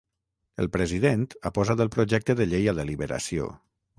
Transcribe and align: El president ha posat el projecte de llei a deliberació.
El 0.63 0.69
president 0.77 1.27
ha 1.43 1.51
posat 1.59 1.85
el 1.85 1.93
projecte 1.97 2.37
de 2.41 2.49
llei 2.55 2.65
a 2.71 2.75
deliberació. 2.83 3.53